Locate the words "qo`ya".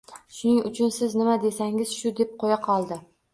2.41-2.59